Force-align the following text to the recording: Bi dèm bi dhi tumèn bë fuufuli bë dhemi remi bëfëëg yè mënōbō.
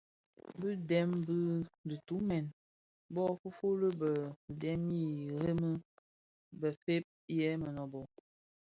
Bi 0.59 0.69
dèm 0.89 1.09
bi 1.27 1.37
dhi 1.87 1.95
tumèn 2.07 2.45
bë 3.13 3.23
fuufuli 3.39 3.89
bë 3.99 4.11
dhemi 4.61 5.01
remi 5.41 5.71
bëfëëg 6.59 7.03
yè 7.37 7.47
mënōbō. 7.61 8.01